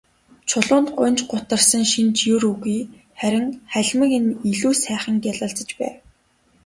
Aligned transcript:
Чулуунд 0.49 0.87
гуньж 0.97 1.19
гутарсан 1.31 1.83
шинж 1.91 2.17
ер 2.35 2.43
үгүй, 2.51 2.79
харин 3.21 3.47
халимаг 3.73 4.11
нь 4.23 4.35
илүү 4.51 4.73
сайхан 4.83 5.15
гялалзаж 5.25 5.69
байв. 5.79 5.95